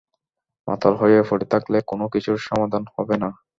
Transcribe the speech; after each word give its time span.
মাতাল 0.67 0.93
হয়ে 1.01 1.19
পড়ে 1.29 1.45
থাকলে 1.53 1.77
কোনো 1.89 2.05
কিছুর 2.13 2.37
সমাধান 2.47 2.83
হবে 2.95 3.15
না। 3.23 3.29